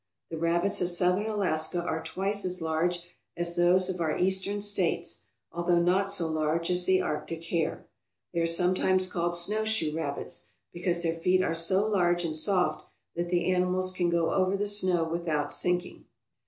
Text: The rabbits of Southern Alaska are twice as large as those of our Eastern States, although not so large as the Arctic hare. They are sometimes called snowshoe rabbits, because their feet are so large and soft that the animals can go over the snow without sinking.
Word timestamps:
The 0.31 0.37
rabbits 0.39 0.81
of 0.81 0.89
Southern 0.89 1.27
Alaska 1.27 1.79
are 1.83 2.01
twice 2.01 2.43
as 2.43 2.59
large 2.59 3.03
as 3.37 3.55
those 3.55 3.87
of 3.87 4.01
our 4.01 4.17
Eastern 4.17 4.59
States, 4.59 5.25
although 5.51 5.77
not 5.77 6.11
so 6.11 6.27
large 6.27 6.71
as 6.71 6.85
the 6.85 7.03
Arctic 7.03 7.43
hare. 7.43 7.85
They 8.33 8.39
are 8.39 8.47
sometimes 8.47 9.05
called 9.05 9.35
snowshoe 9.37 9.93
rabbits, 9.93 10.49
because 10.73 11.03
their 11.03 11.13
feet 11.19 11.43
are 11.43 11.53
so 11.53 11.85
large 11.87 12.25
and 12.25 12.35
soft 12.35 12.83
that 13.15 13.29
the 13.29 13.51
animals 13.53 13.91
can 13.91 14.09
go 14.09 14.33
over 14.33 14.57
the 14.57 14.65
snow 14.67 15.03
without 15.03 15.51
sinking. 15.51 16.05